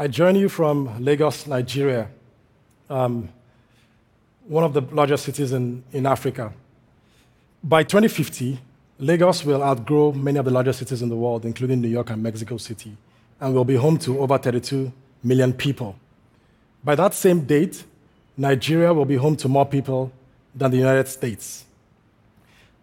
[0.00, 2.08] I join you from Lagos, Nigeria,
[2.88, 3.28] um,
[4.48, 6.54] one of the largest cities in, in Africa.
[7.62, 8.58] By 2050,
[8.98, 12.22] Lagos will outgrow many of the largest cities in the world, including New York and
[12.22, 12.96] Mexico City,
[13.42, 14.90] and will be home to over 32
[15.22, 15.96] million people.
[16.82, 17.84] By that same date,
[18.38, 20.12] Nigeria will be home to more people
[20.54, 21.66] than the United States.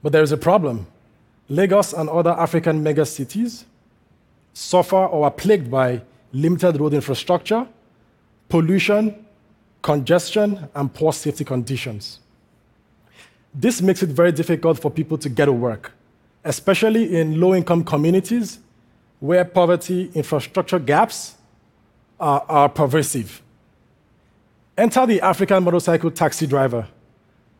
[0.04, 0.86] But there is a problem.
[1.50, 3.64] Lagos and other African megacities
[4.54, 7.68] suffer or are plagued by limited road infrastructure,
[8.50, 9.26] pollution,
[9.82, 12.20] congestion, and poor safety conditions.
[13.54, 15.94] This makes it very difficult for people to get to work,
[16.44, 18.60] especially in low income communities
[19.20, 21.36] where poverty infrastructure gaps
[22.20, 23.42] are, are pervasive.
[24.78, 26.88] Enter the African motorcycle taxi driver.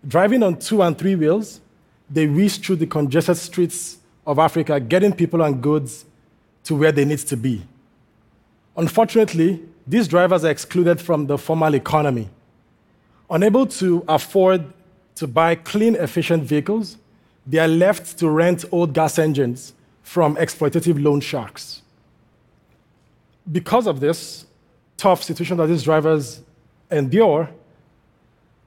[0.08, 1.62] Driving on two and three wheels,
[2.10, 6.06] they whiz through the congested streets of Africa, getting people and goods
[6.66, 7.64] to where they need to be.
[8.78, 12.30] Unfortunately, these drivers are excluded from the formal economy.
[13.30, 14.72] Unable to afford
[15.16, 16.98] to buy clean, efficient vehicles,
[17.46, 21.82] they are left to rent old gas engines from exploitative loan sharks.
[23.52, 24.46] Because of this
[24.96, 26.42] tough situation that these drivers
[26.92, 27.50] endure,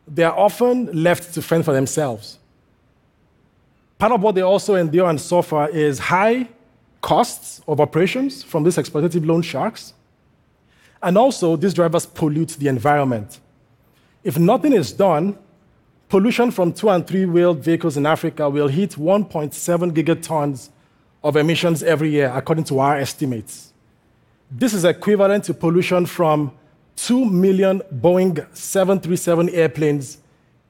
[0.08, 2.38] they are often left to fend for themselves.
[3.98, 6.48] Part of what they also endure and suffer is high
[7.00, 9.94] costs of operations from these exploitative loan sharks.
[11.02, 13.40] And also, these drivers pollute the environment.
[14.22, 15.38] If nothing is done,
[16.08, 20.68] pollution from two and three wheeled vehicles in Africa will hit 1.7 gigatons
[21.22, 23.72] of emissions every year, according to our estimates.
[24.50, 26.52] This is equivalent to pollution from
[26.96, 30.18] 2 million Boeing 737 airplanes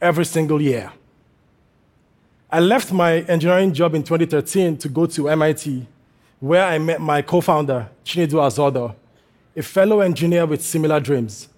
[0.00, 0.92] every single year.
[2.52, 5.86] I left my engineering job in 2013 to go to MIT,
[6.40, 8.94] where I met my co founder, Chinedu Azodoh,
[9.56, 11.48] a fellow engineer with similar dreams.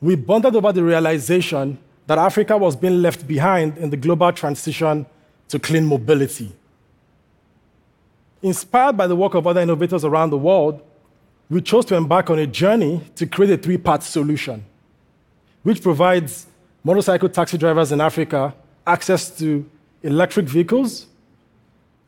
[0.00, 5.06] We bonded over the realization that Africa was being left behind in the global transition
[5.48, 6.52] to clean mobility.
[8.42, 10.82] Inspired by the work of other innovators around the world,
[11.50, 14.64] we chose to embark on a journey to create a three part solution,
[15.62, 16.46] which provides
[16.82, 18.54] motorcycle taxi drivers in Africa
[18.86, 19.68] access to
[20.02, 21.06] electric vehicles,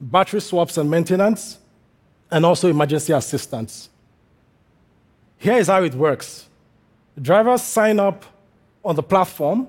[0.01, 1.59] battery swaps and maintenance,
[2.31, 3.91] and also emergency assistance.
[5.43, 6.47] Here is how it works
[7.21, 8.25] drivers sign up
[8.85, 9.67] on the platform,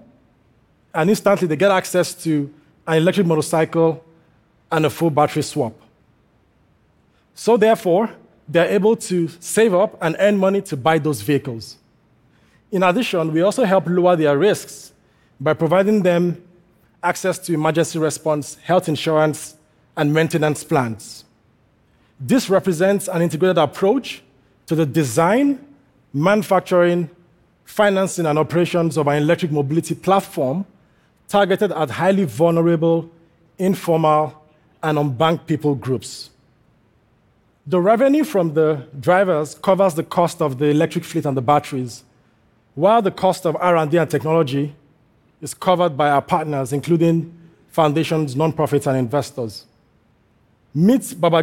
[0.93, 2.53] and instantly they get access to
[2.85, 4.03] an electric motorcycle
[4.71, 5.73] and a full battery swap.
[7.33, 8.11] So, therefore,
[8.47, 11.77] they're able to save up and earn money to buy those vehicles.
[12.71, 14.93] In addition, we also help lower their risks
[15.41, 16.39] by providing them
[17.01, 19.55] access to emergency response, health insurance,
[19.97, 21.25] and maintenance plans.
[22.19, 24.21] This represents an integrated approach
[24.67, 25.65] to the design,
[26.13, 27.09] manufacturing,
[27.65, 30.65] financing, and operations of an electric mobility platform
[31.27, 33.09] targeted at highly vulnerable,
[33.57, 34.43] informal,
[34.81, 36.29] and unbanked people groups.
[37.65, 42.03] The revenue from the drivers covers the cost of the electric fleet and the batteries,
[42.75, 44.75] while the cost of R&D and technology
[45.41, 47.33] is covered by our partners, including
[47.69, 49.65] foundations, nonprofits, and investors.
[50.75, 51.41] Meet Baba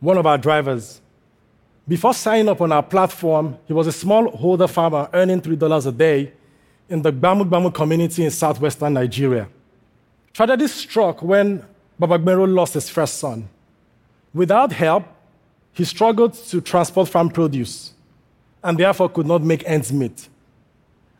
[0.00, 1.00] one of our drivers.
[1.88, 6.32] Before signing up on our platform, he was a smallholder farmer earning $3 a day
[6.90, 9.48] in the Gbamu Gbamu community in southwestern Nigeria.
[10.34, 11.64] Tragedy struck when
[11.98, 13.48] Baba lost his first son.
[14.34, 15.04] Without help,
[15.72, 17.94] he struggled to transport farm produce
[18.62, 20.28] and therefore could not make ends meet.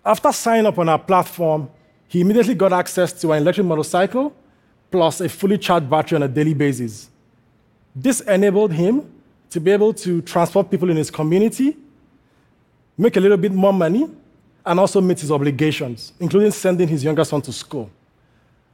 [0.05, 1.71] After signing up on our platform,
[2.09, 4.35] he immediately got access to an electric motorcycle
[4.91, 7.09] plus a fully charged battery on a daily basis.
[7.97, 9.11] This enabled him
[9.51, 11.77] to be able to transport people in his community,
[12.97, 14.09] make a little bit more money,
[14.67, 17.91] and also meet his obligations, including sending his younger son to school.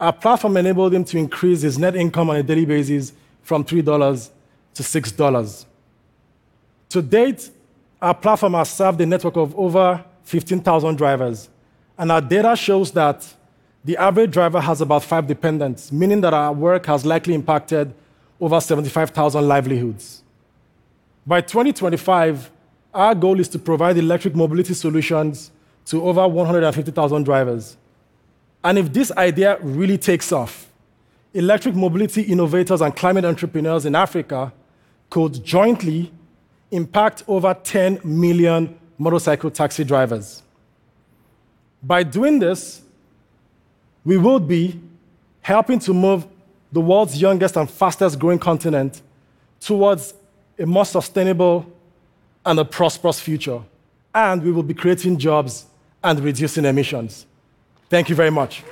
[0.01, 4.31] Our platform enabled him to increase his net income on a daily basis from $3
[4.75, 5.65] to $6.
[6.89, 7.51] To date,
[8.03, 11.49] our platform has served a network of over 15,000 drivers,
[11.97, 13.33] and our data shows that
[13.85, 17.95] the average driver has about five dependents, meaning that our work has likely impacted
[18.41, 20.24] over 75,000 livelihoods.
[21.27, 22.51] By 2025,
[22.93, 25.51] our goal is to provide electric mobility solutions
[25.87, 27.77] to over 150,000 drivers.
[28.63, 30.71] And if this idea really takes off,
[31.33, 34.53] electric mobility innovators and climate entrepreneurs in Africa
[35.11, 36.13] could jointly
[36.71, 40.43] impact over 10 million motorcycle taxi drivers.
[41.83, 42.83] By doing this,
[44.05, 44.81] we will be
[45.41, 46.27] helping to move
[46.73, 49.03] the world's youngest and fastest growing continent
[49.61, 50.15] towards
[50.59, 51.67] a more sustainable
[52.47, 53.61] and a prosperous future.
[54.15, 55.67] And we will be creating jobs
[56.03, 57.27] and reducing emissions.
[57.89, 58.63] Thank you very much.